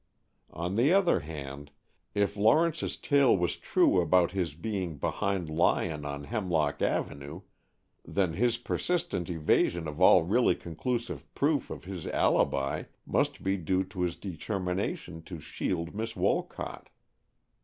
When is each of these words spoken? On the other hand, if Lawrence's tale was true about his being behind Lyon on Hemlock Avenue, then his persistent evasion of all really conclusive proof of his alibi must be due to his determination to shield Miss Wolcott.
On 0.49 0.73
the 0.73 0.91
other 0.91 1.19
hand, 1.19 1.69
if 2.15 2.35
Lawrence's 2.35 2.97
tale 2.97 3.37
was 3.37 3.55
true 3.55 4.01
about 4.01 4.31
his 4.31 4.55
being 4.55 4.97
behind 4.97 5.47
Lyon 5.47 6.05
on 6.05 6.23
Hemlock 6.23 6.81
Avenue, 6.81 7.41
then 8.03 8.33
his 8.33 8.57
persistent 8.57 9.29
evasion 9.29 9.87
of 9.87 10.01
all 10.01 10.23
really 10.23 10.55
conclusive 10.55 11.31
proof 11.35 11.69
of 11.69 11.83
his 11.83 12.07
alibi 12.07 12.85
must 13.05 13.43
be 13.43 13.57
due 13.57 13.83
to 13.83 14.01
his 14.01 14.17
determination 14.17 15.21
to 15.21 15.39
shield 15.39 15.93
Miss 15.93 16.15
Wolcott. 16.15 16.89